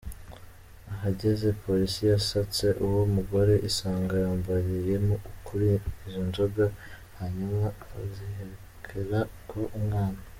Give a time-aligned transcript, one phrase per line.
[0.93, 4.95] Ahageze, Polisi yasatse uwo mugore isanga yambariye
[5.47, 5.69] kuri
[6.07, 6.65] izo nzoga;
[7.17, 7.67] hanyuma
[7.99, 10.19] azihekera ho umwana.